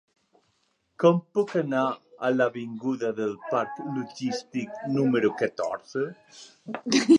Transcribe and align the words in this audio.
Com 1.03 1.19
puc 1.37 1.51
anar 1.61 1.83
a 2.29 2.31
l'avinguda 2.37 3.13
del 3.21 3.37
Parc 3.53 3.79
Logístic 3.99 4.83
número 4.97 5.33
catorze? 5.45 6.09